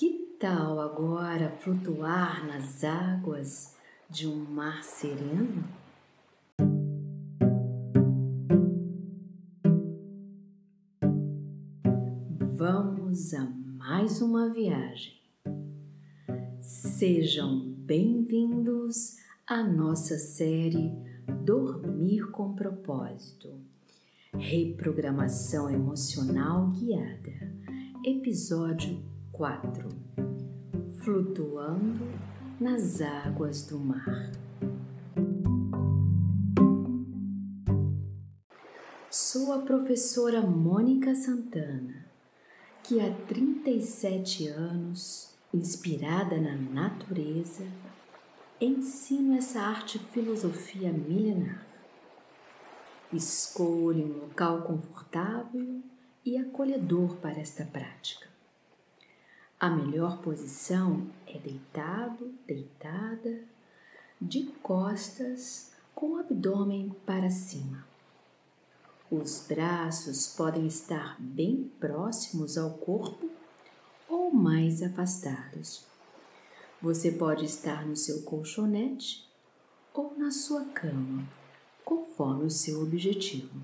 [0.00, 3.76] Que tal agora flutuar nas águas
[4.08, 5.62] de um mar sereno?
[12.56, 15.20] Vamos a mais uma viagem.
[16.62, 20.94] Sejam bem-vindos à nossa série
[21.44, 23.52] Dormir com Propósito
[24.32, 27.52] Reprogramação Emocional Guiada,
[28.02, 29.09] Episódio
[29.40, 29.88] 4
[31.02, 32.06] Flutuando
[32.60, 34.30] nas Águas do Mar.
[39.10, 42.04] Sou a professora Mônica Santana,
[42.82, 47.64] que há 37 anos, inspirada na natureza,
[48.60, 51.66] ensino essa arte filosofia milenar.
[53.10, 55.80] Escolha um local confortável
[56.26, 58.29] e acolhedor para esta prática.
[59.60, 63.44] A melhor posição é deitado, deitada,
[64.18, 67.86] de costas, com o abdômen para cima.
[69.10, 73.28] Os braços podem estar bem próximos ao corpo
[74.08, 75.84] ou mais afastados.
[76.80, 79.28] Você pode estar no seu colchonete
[79.92, 81.28] ou na sua cama
[81.84, 83.60] conforme o seu objetivo.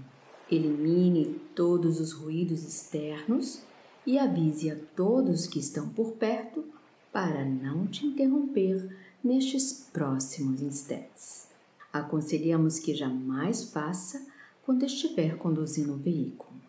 [0.50, 3.64] Elimine todos os ruídos externos
[4.06, 6.64] e avise a todos que estão por perto
[7.12, 11.48] para não te interromper nestes próximos instantes.
[11.92, 14.24] Aconselhamos que jamais faça
[14.64, 16.60] quando estiver conduzindo o veículo.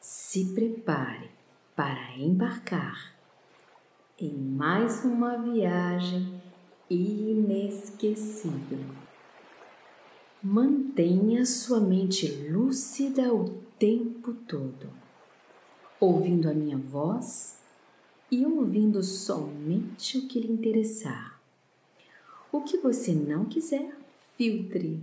[0.00, 1.30] Se prepare
[1.74, 3.14] para embarcar
[4.18, 6.40] em mais uma viagem
[6.88, 8.84] inesquecível.
[10.42, 14.90] Mantenha sua mente lúcida o tempo todo,
[16.04, 17.58] ouvindo a minha voz
[18.30, 21.40] e ouvindo somente o que lhe interessar.
[22.52, 23.96] O que você não quiser,
[24.36, 25.02] filtre.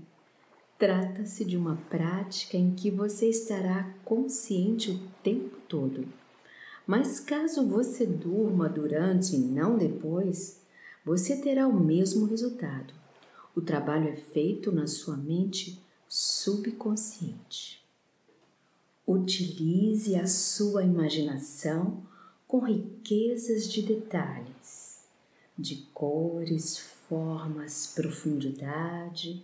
[0.77, 6.07] Trata-se de uma prática em que você estará consciente o tempo todo.
[6.87, 10.61] Mas caso você durma durante e não depois,
[11.05, 13.01] você terá o mesmo resultado
[13.55, 17.80] o trabalho é feito na sua mente subconsciente.
[19.13, 22.01] Utilize a sua imaginação
[22.47, 25.03] com riquezas de detalhes,
[25.57, 29.43] de cores, formas, profundidade,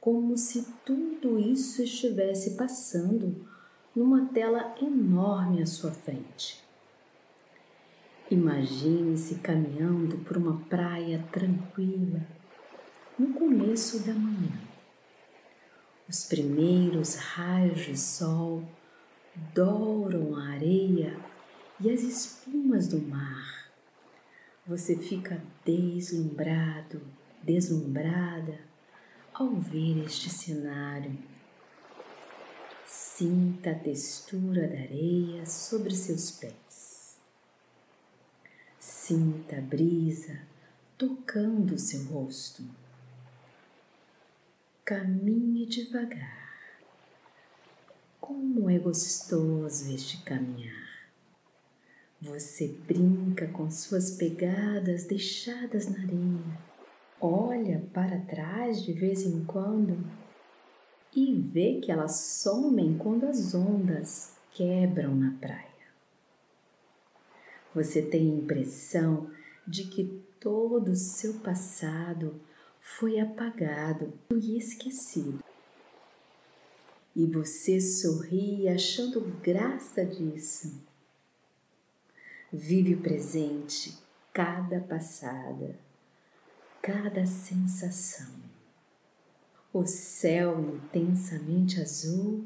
[0.00, 3.44] como se tudo isso estivesse passando
[3.92, 6.62] numa tela enorme à sua frente.
[8.30, 12.24] Imagine-se caminhando por uma praia tranquila
[13.18, 14.60] no começo da manhã.
[16.08, 18.62] Os primeiros raios de sol
[19.54, 21.18] douram a areia
[21.80, 23.70] e as espumas do mar.
[24.66, 27.02] Você fica deslumbrado,
[27.42, 28.58] deslumbrada
[29.32, 31.16] ao ver este cenário.
[32.84, 37.18] Sinta a textura da areia sobre seus pés.
[38.78, 40.40] Sinta a brisa
[40.96, 42.62] tocando seu rosto.
[44.84, 46.45] Caminhe devagar.
[48.26, 51.06] Como é gostoso este caminhar.
[52.20, 56.58] Você brinca com suas pegadas deixadas na areia.
[57.20, 60.04] Olha para trás de vez em quando
[61.14, 65.86] e vê que elas somem quando as ondas quebram na praia.
[67.72, 69.30] Você tem a impressão
[69.64, 72.40] de que todo o seu passado
[72.80, 75.44] foi apagado e esquecido.
[77.16, 80.82] E você sorri achando graça disso.
[82.52, 83.96] Vive o presente,
[84.34, 85.78] cada passada,
[86.82, 88.34] cada sensação.
[89.72, 92.44] O céu intensamente azul,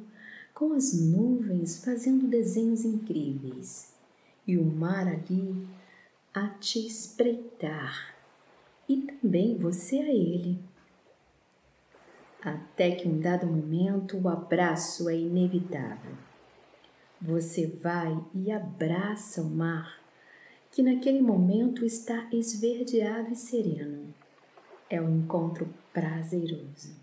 [0.54, 3.92] com as nuvens fazendo desenhos incríveis,
[4.46, 5.66] e o mar ali
[6.32, 8.14] a te espreitar
[8.88, 10.69] e também você a ele.
[12.42, 16.12] Até que um dado momento o abraço é inevitável.
[17.20, 20.00] Você vai e abraça o mar,
[20.70, 24.14] que naquele momento está esverdeado e sereno.
[24.88, 26.96] É um encontro prazeroso.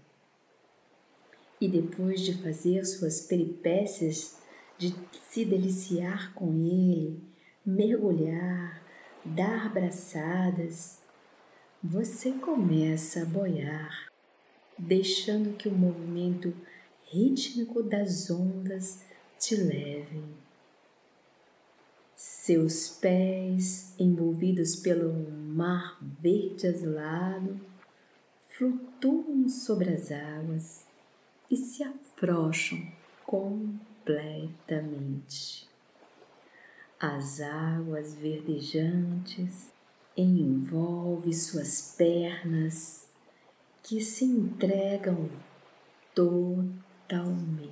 [1.62, 4.40] E depois de fazer suas peripécias,
[4.78, 4.96] de
[5.30, 7.22] se deliciar com ele,
[7.64, 8.82] mergulhar,
[9.24, 11.02] dar braçadas,
[11.84, 14.08] você começa a boiar,
[14.78, 16.54] deixando que o movimento
[17.12, 19.04] rítmico das ondas
[19.40, 20.22] te leve.
[22.16, 27.60] Seus pés, envolvidos pelo mar verde azulado,
[28.50, 30.86] flutuam sobre as águas
[31.50, 32.86] e se afrouxam
[33.26, 35.66] completamente.
[37.00, 39.72] As águas verdejantes
[40.16, 43.07] envolvem suas pernas
[43.88, 45.30] que se entregam
[46.14, 47.72] totalmente.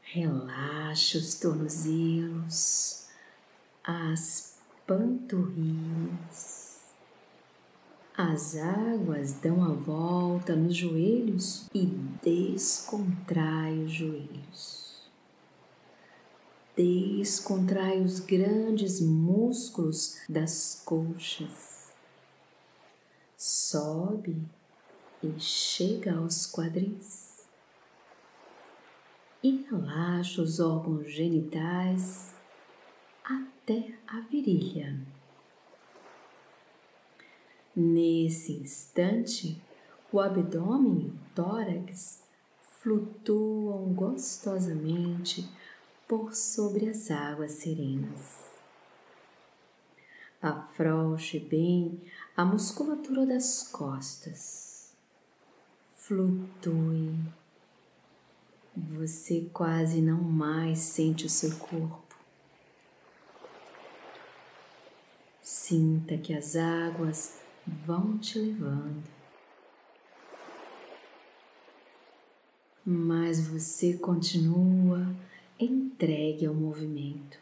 [0.00, 3.08] Relaxa os tornozelos,
[3.84, 4.56] as
[4.86, 6.80] panturrilhas.
[8.16, 11.84] As águas dão a volta nos joelhos e
[12.22, 15.02] descontrai os joelhos.
[16.74, 21.71] Descontrai os grandes músculos das coxas.
[23.44, 24.40] Sobe
[25.20, 27.44] e chega aos quadris.
[29.42, 32.36] E relaxa os órgãos genitais
[33.24, 34.96] até a virilha.
[37.74, 39.60] Nesse instante,
[40.12, 42.22] o abdômen e o tórax
[42.80, 45.50] flutuam gostosamente
[46.06, 48.52] por sobre as águas serenas.
[50.40, 52.00] Afrouxe bem
[52.34, 54.94] a musculatura das costas
[55.96, 57.14] flutue.
[58.74, 62.16] Você quase não mais sente o seu corpo.
[65.42, 69.04] Sinta que as águas vão te levando.
[72.84, 75.14] Mas você continua
[75.60, 77.38] entregue ao movimento.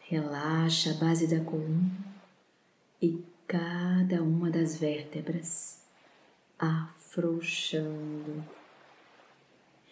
[0.00, 2.15] Relaxa a base da coluna
[3.06, 5.78] e cada uma das vértebras
[6.58, 8.44] afrouxando,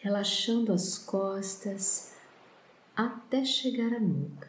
[0.01, 2.13] relaxando as costas
[2.97, 4.49] até chegar à nuca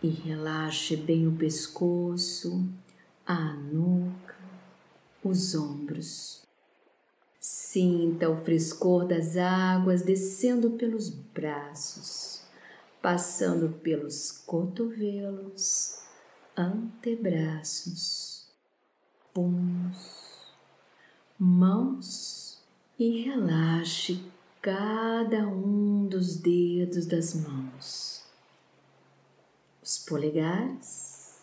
[0.00, 2.68] e relaxe bem o pescoço,
[3.26, 4.36] a nuca,
[5.24, 6.44] os ombros.
[7.40, 12.42] Sinta o frescor das águas descendo pelos braços,
[13.02, 16.04] passando pelos cotovelos,
[16.56, 18.48] antebraços,
[19.32, 20.24] punhos
[21.38, 22.62] mãos
[22.98, 24.24] e relaxe
[24.62, 28.24] cada um dos dedos das mãos,
[29.82, 31.42] os polegares,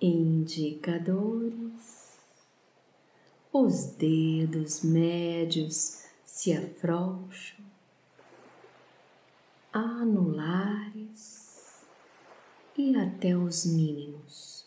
[0.00, 1.56] indicadores,
[3.52, 7.64] os dedos médios se afrouxam,
[9.72, 11.35] anulares
[12.78, 14.66] e até os mínimos.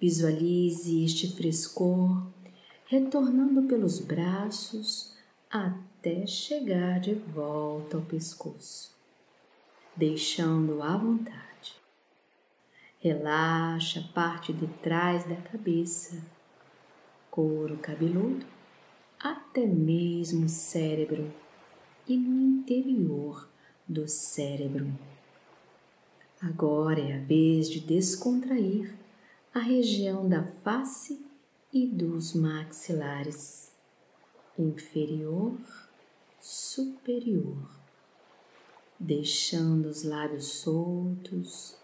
[0.00, 2.26] Visualize este frescor
[2.86, 5.14] retornando pelos braços
[5.50, 8.96] até chegar de volta ao pescoço,
[9.94, 11.76] deixando à vontade.
[12.98, 16.22] Relaxa a parte de trás da cabeça,
[17.30, 18.46] couro cabeludo,
[19.18, 21.32] até mesmo o cérebro
[22.08, 23.49] e no interior
[23.90, 24.96] do cérebro.
[26.40, 28.94] Agora é a vez de descontrair
[29.52, 31.26] a região da face
[31.72, 33.72] e dos maxilares,
[34.56, 35.58] inferior,
[36.40, 37.68] superior,
[38.98, 41.76] deixando os lábios soltos,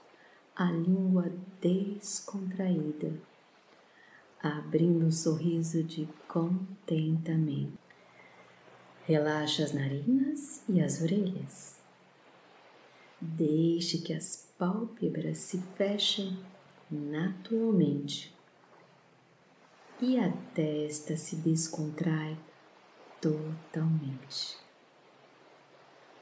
[0.54, 3.20] a língua descontraída,
[4.40, 7.78] abrindo um sorriso de contentamento.
[9.04, 11.75] Relaxa as narinas e as orelhas.
[13.34, 16.38] Deixe que as pálpebras se fechem
[16.88, 18.32] naturalmente
[20.00, 22.38] e a testa se descontrai
[23.20, 24.56] totalmente.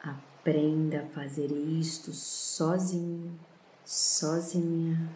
[0.02, 3.38] Aprenda a fazer isto sozinho,
[3.84, 5.14] sozinha,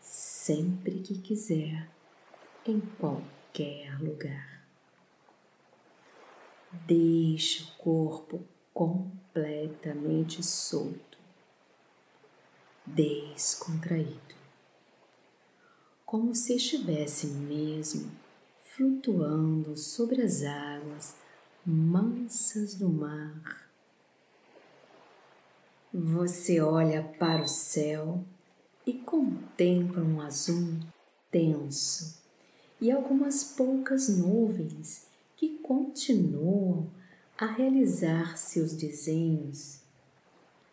[0.00, 1.90] sempre que quiser,
[2.64, 4.64] em qualquer lugar.
[6.86, 8.44] Deixe o corpo
[9.32, 11.18] completamente solto,
[12.84, 14.40] descontraído
[16.04, 18.10] como se estivesse mesmo
[18.62, 21.14] flutuando sobre as águas
[21.64, 23.70] mansas do mar.
[25.94, 28.24] Você olha para o céu
[28.84, 30.80] e contempla um azul
[31.30, 32.20] tenso
[32.80, 35.06] e algumas poucas nuvens
[35.36, 36.90] que continuam
[37.40, 39.80] a realizar seus desenhos,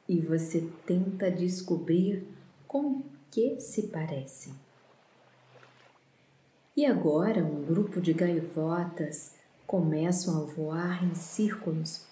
[0.06, 2.28] e você tenta descobrir
[2.68, 4.54] com que se parecem.
[6.76, 12.06] E agora um grupo de gaivotas começam a voar em círculos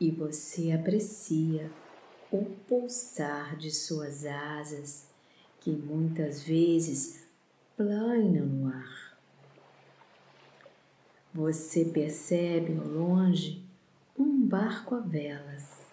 [0.00, 1.70] e você aprecia
[2.32, 5.06] o pulsar de suas asas
[5.60, 7.24] que muitas vezes
[7.76, 9.16] planam no ar.
[11.32, 13.65] Você percebe ao longe
[14.18, 15.86] um barco a velas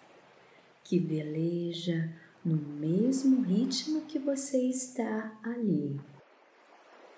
[0.83, 2.13] que veleja
[2.43, 5.99] no mesmo ritmo que você está ali,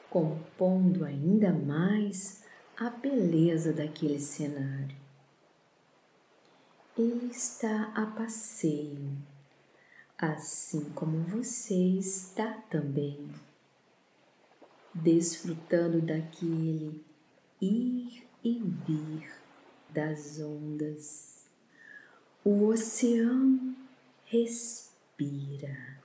[0.09, 2.43] compondo ainda mais
[2.77, 4.95] a beleza daquele cenário.
[6.97, 9.17] Ele está a passeio,
[10.17, 13.29] assim como você está também,
[14.93, 17.03] desfrutando daquele
[17.59, 19.44] ir e vir
[19.95, 21.47] das ondas.
[22.43, 23.73] O oceano
[24.25, 25.97] respira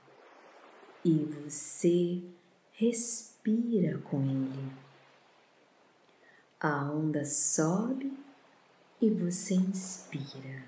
[1.03, 2.23] e você
[2.71, 4.71] respira com ele.
[6.57, 8.17] A onda sobe
[9.01, 10.63] e você inspira.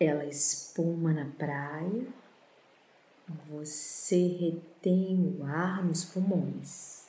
[0.00, 2.06] Ela espuma na praia,
[3.46, 7.06] você retém o ar nos pulmões.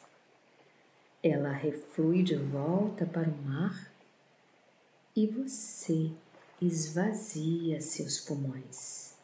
[1.23, 3.94] Ela reflui de volta para o mar
[5.15, 6.11] e você
[6.61, 9.15] esvazia seus pulmões.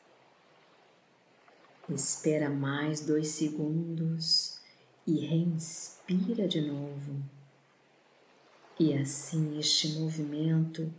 [1.89, 4.62] Espera mais dois segundos
[5.05, 7.21] e respira de novo.
[8.79, 10.93] E assim este movimento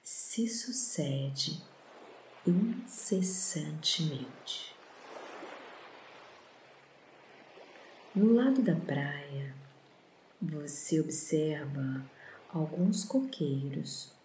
[0.00, 1.60] se sucede
[2.46, 4.76] incessantemente.
[8.14, 9.52] No lado da praia,
[10.40, 12.08] você observa
[12.48, 14.15] alguns coqueiros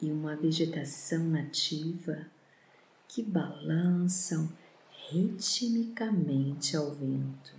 [0.00, 2.26] e uma vegetação nativa
[3.08, 4.50] que balançam
[5.08, 7.54] ritmicamente ao vento,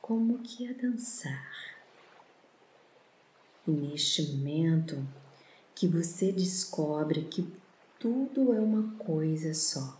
[0.00, 1.76] como que a dançar.
[3.66, 5.06] E neste momento
[5.74, 7.52] que você descobre que
[7.98, 9.98] tudo é uma coisa só,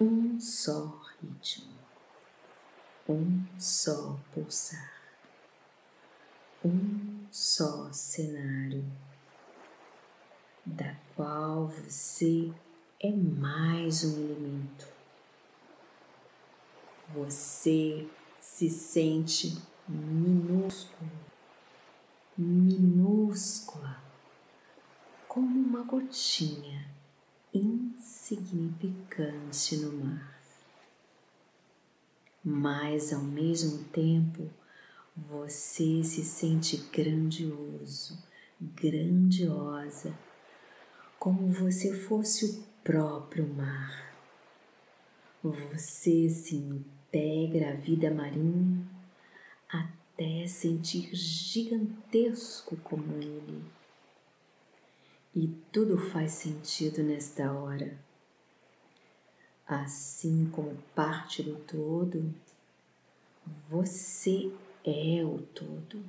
[0.00, 1.74] um só ritmo,
[3.08, 4.92] um só pulsar,
[6.64, 8.84] um só cenário,
[10.66, 12.52] da qual você
[13.00, 14.86] é mais um elemento.
[17.14, 18.06] Você
[18.40, 19.56] se sente
[19.88, 21.26] minúsculo
[22.38, 24.00] minúscula,
[25.26, 26.86] como uma gotinha
[27.52, 30.36] insignificante no mar.
[32.44, 34.48] Mas ao mesmo tempo,
[35.16, 38.22] você se sente grandioso,
[38.60, 40.16] grandiosa,
[41.18, 44.14] como você fosse o próprio mar.
[45.42, 48.86] Você se integra à vida marinha
[49.68, 53.64] até sentir gigantesco como ele.
[55.34, 57.98] E tudo faz sentido nesta hora.
[59.66, 62.32] Assim como parte do todo,
[63.68, 64.50] você
[64.84, 66.02] é o todo.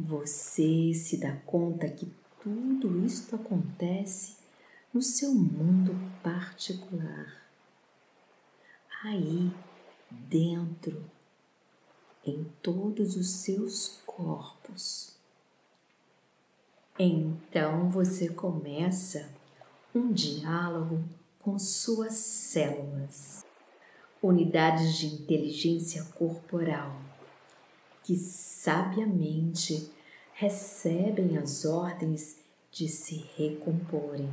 [0.00, 2.08] Você se dá conta que
[2.40, 4.36] tudo isto acontece
[4.94, 7.50] no seu mundo particular.
[9.02, 9.50] Aí
[10.08, 11.04] dentro,
[12.24, 15.16] em todos os seus corpos.
[16.96, 19.28] Então você começa
[19.92, 21.02] um diálogo
[21.40, 23.44] com suas células,
[24.22, 27.00] unidades de inteligência corporal,
[28.08, 29.92] que sabiamente
[30.32, 32.38] recebem as ordens
[32.70, 34.32] de se recomporem,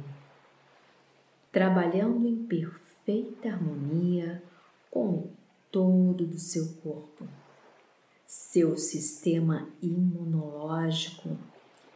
[1.52, 4.42] trabalhando em perfeita harmonia
[4.90, 5.30] com o
[5.70, 7.28] todo do seu corpo.
[8.26, 11.38] Seu sistema imunológico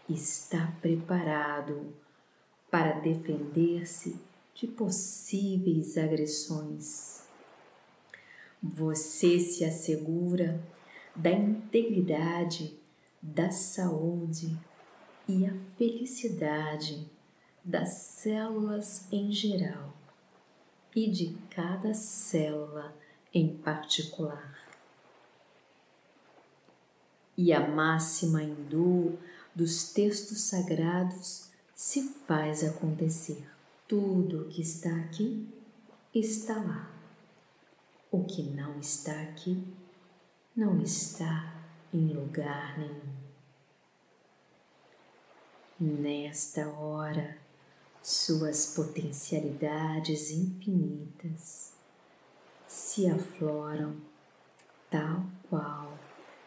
[0.09, 1.93] está preparado
[2.69, 4.19] para defender-se
[4.53, 7.24] de possíveis agressões.
[8.62, 10.62] Você se assegura
[11.19, 12.79] da integridade,
[13.21, 14.57] da saúde
[15.27, 17.11] e a felicidade
[17.63, 19.93] das células em geral
[20.95, 22.95] e de cada célula
[23.33, 24.57] em particular.
[27.38, 29.19] E a máxima hindu
[29.53, 33.45] dos textos sagrados se faz acontecer.
[33.89, 35.47] Tudo o que está aqui
[36.15, 36.89] está lá.
[38.09, 39.61] O que não está aqui
[40.60, 41.56] não está
[41.94, 43.18] em lugar nenhum.
[45.80, 47.38] Nesta hora,
[48.04, 51.72] suas potencialidades infinitas
[52.68, 54.01] se afloram
[54.92, 55.98] tal qual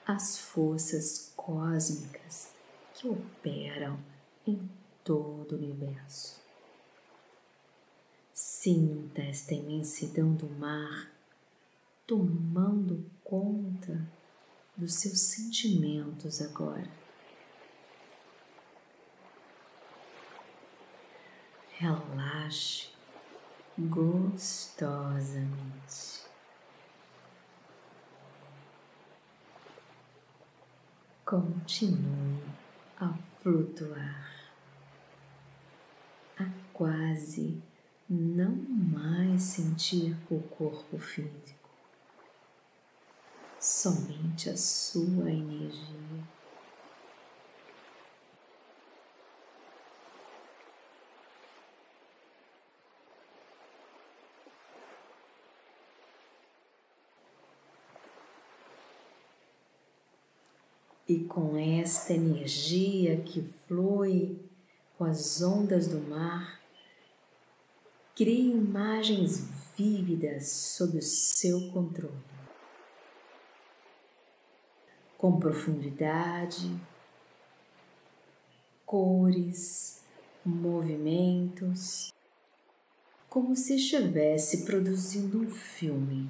[0.04, 2.52] as forças cósmicas
[2.92, 3.98] que operam
[4.46, 4.70] em
[5.02, 6.38] todo o universo.
[8.34, 11.11] Sinta esta imensidão do mar
[12.06, 14.10] tomando conta
[14.76, 16.90] dos seus sentimentos agora.
[21.70, 22.88] Relaxe
[23.78, 25.52] gostosamente.
[31.24, 32.42] Continue
[33.00, 34.52] a flutuar,
[36.38, 37.62] a quase
[38.08, 41.51] não mais sentir o corpo físico
[43.62, 46.02] somente a sua energia.
[61.08, 64.40] E com esta energia que flui
[64.98, 66.60] com as ondas do mar,
[68.16, 69.38] crie imagens
[69.76, 72.31] vívidas sob o seu controle
[75.22, 76.76] com profundidade,
[78.84, 80.02] cores,
[80.44, 82.12] movimentos,
[83.28, 86.28] como se estivesse produzindo um filme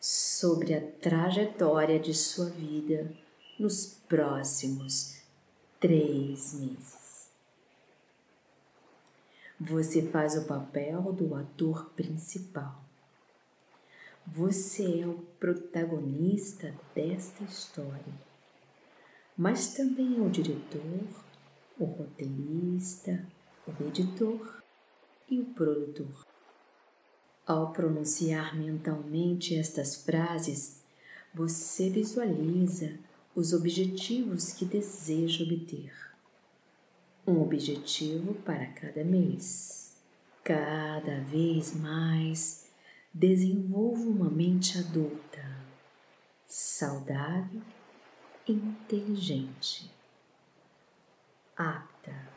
[0.00, 3.14] sobre a trajetória de sua vida
[3.56, 5.22] nos próximos
[5.78, 7.30] três meses.
[9.60, 12.79] Você faz o papel do ator principal
[14.32, 18.14] você é o protagonista desta história,
[19.36, 21.08] mas também é o diretor,
[21.76, 23.26] o roteirista,
[23.66, 24.62] o editor
[25.28, 26.24] e o produtor.
[27.44, 30.80] Ao pronunciar mentalmente estas frases,
[31.34, 33.00] você visualiza
[33.34, 35.92] os objetivos que deseja obter.
[37.26, 39.96] Um objetivo para cada mês.
[40.44, 42.69] Cada vez mais
[43.12, 45.44] desenvolva uma mente adulta,
[46.46, 47.60] saudável
[48.46, 49.90] inteligente,
[51.56, 52.28] apta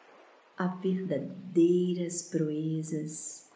[0.58, 3.52] a verdadeiras proezas,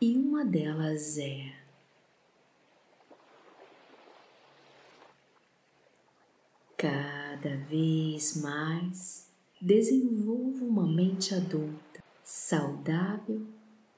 [0.00, 1.64] e uma delas é
[6.76, 13.46] cada vez mais desenvolva uma mente adulta, saudável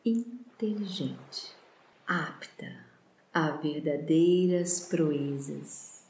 [0.05, 1.56] e inteligente
[2.07, 2.73] apta
[3.35, 6.07] a verdadeiras proezas,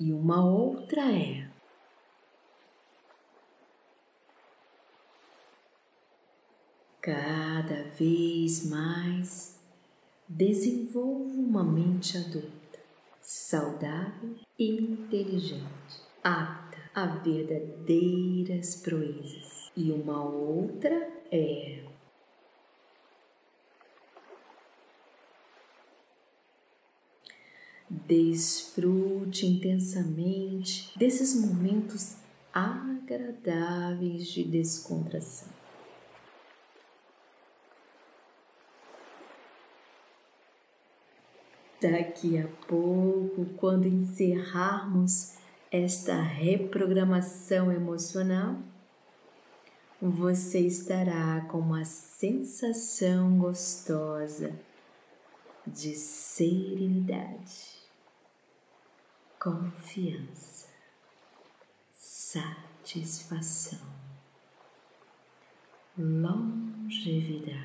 [0.00, 1.48] e uma outra é
[7.02, 9.60] cada vez mais
[10.26, 12.78] desenvolva uma mente adulta,
[13.20, 19.70] saudável e inteligente, apta a verdadeiras proezas.
[19.76, 20.96] E uma outra
[21.30, 21.84] é
[27.88, 32.16] Desfrute intensamente desses momentos
[32.52, 35.48] agradáveis de descontração.
[41.80, 45.34] Daqui a pouco, quando encerrarmos
[45.70, 48.56] esta reprogramação emocional,
[50.00, 54.58] você estará com uma sensação gostosa
[55.66, 57.73] de serenidade
[59.44, 60.72] confiança,
[61.92, 63.78] satisfação,
[65.98, 67.60] longevidade,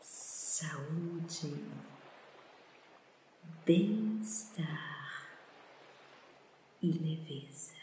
[0.00, 1.64] saúde,
[3.64, 5.28] bem-estar
[6.82, 7.74] e leveza.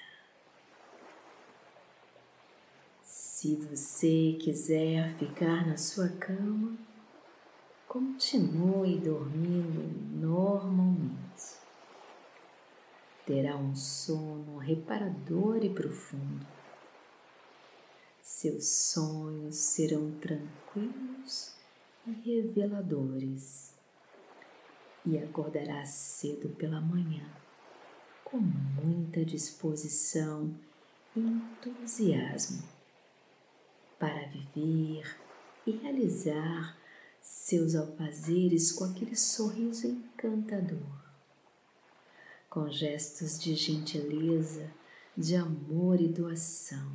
[3.02, 6.78] Se você quiser ficar na sua cama,
[7.88, 11.61] continue dormindo normalmente
[13.32, 16.46] terá um sono reparador e profundo.
[18.22, 21.56] Seus sonhos serão tranquilos
[22.06, 23.74] e reveladores,
[25.06, 27.26] e acordará cedo pela manhã
[28.26, 30.54] com muita disposição
[31.16, 32.68] e entusiasmo
[33.98, 35.18] para viver
[35.66, 36.78] e realizar
[37.22, 41.01] seus alfazeres com aquele sorriso encantador
[42.52, 44.70] com gestos de gentileza,
[45.16, 46.92] de amor e doação.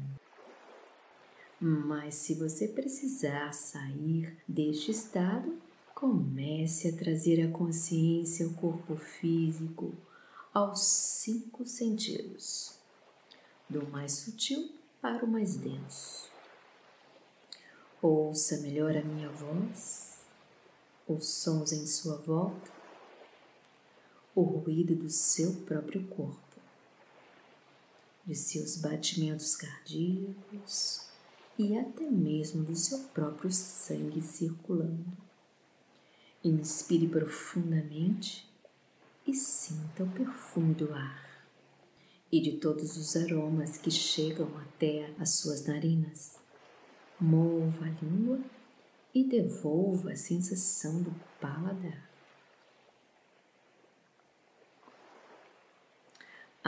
[1.58, 5.56] Mas se você precisar sair deste estado,
[5.94, 9.94] comece a trazer a consciência ao corpo físico,
[10.52, 12.74] aos cinco sentidos,
[13.66, 16.30] do mais sutil para o mais denso.
[18.02, 20.18] Ouça melhor a minha voz,
[21.08, 22.75] os sons em sua volta,
[24.37, 26.61] o ruído do seu próprio corpo,
[28.27, 31.07] de seus batimentos cardíacos
[31.59, 35.07] e até mesmo do seu próprio sangue circulando.
[36.44, 38.46] Inspire profundamente
[39.27, 41.27] e sinta o perfume do ar
[42.31, 46.38] e de todos os aromas que chegam até as suas narinas.
[47.18, 48.38] Mova a língua
[49.14, 52.05] e devolva a sensação do paladar.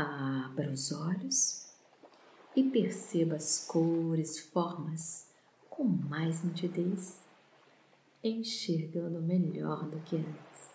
[0.00, 1.66] Abra os olhos
[2.54, 5.26] e perceba as cores, formas
[5.68, 7.20] com mais nitidez,
[8.22, 10.68] enxergando melhor do que antes.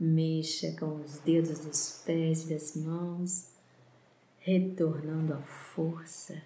[0.00, 3.50] Mexa com os dedos dos pés e das mãos,
[4.38, 6.42] retornando a força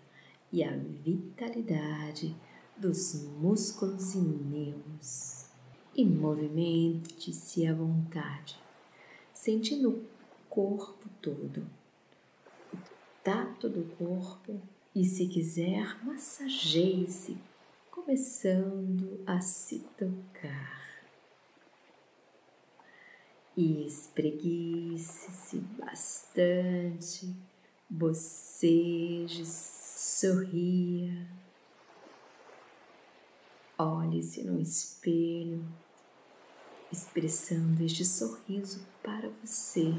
[0.51, 2.37] e a vitalidade
[2.77, 5.47] dos músculos e nervos.
[5.95, 8.61] E movimente-se à vontade,
[9.33, 10.18] sentindo
[10.59, 11.65] corpo todo,
[12.75, 12.79] o
[13.23, 14.61] tato do corpo
[14.93, 17.39] e, se quiser, massageie-se,
[17.93, 21.01] começando a se tocar.
[23.57, 27.33] E espreguice-se bastante,
[27.89, 31.25] boceje, sorria.
[33.79, 35.65] Olhe-se no espelho,
[36.91, 39.95] expressando este sorriso para você.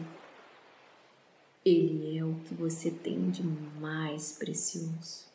[1.65, 5.28] Ele é o que você tem de mais precioso.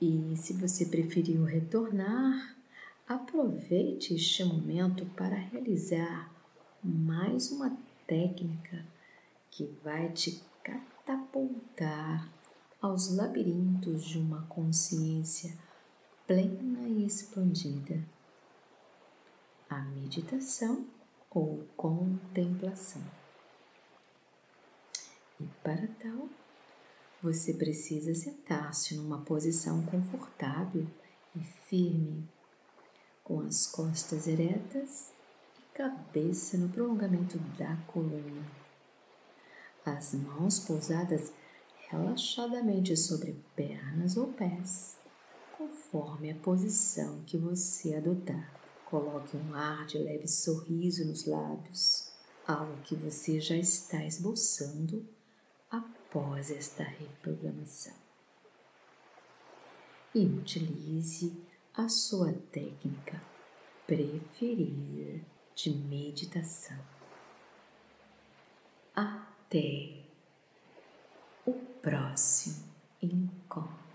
[0.00, 2.56] E se você preferiu retornar,
[3.06, 6.30] aproveite este momento para realizar
[6.82, 8.84] mais uma técnica
[9.50, 12.30] que vai te catapultar
[12.80, 15.56] aos labirintos de uma consciência
[16.26, 18.02] plena e expandida.
[19.68, 20.86] A meditação
[21.36, 23.02] ou contemplação.
[25.38, 26.30] E para tal,
[27.22, 30.86] você precisa sentar-se numa posição confortável
[31.36, 32.26] e firme,
[33.22, 35.12] com as costas eretas
[35.58, 38.50] e cabeça no prolongamento da coluna.
[39.84, 41.34] As mãos pousadas
[41.90, 44.96] relaxadamente sobre pernas ou pés,
[45.58, 48.65] conforme a posição que você adotar.
[48.96, 52.10] Coloque um ar de leve sorriso nos lábios,
[52.46, 55.06] algo que você já está esboçando
[55.70, 57.92] após esta reprogramação.
[60.14, 61.30] E utilize
[61.74, 63.22] a sua técnica
[63.86, 65.22] preferida
[65.54, 66.82] de meditação.
[68.94, 70.06] Até
[71.44, 72.64] o próximo
[73.02, 73.85] encontro.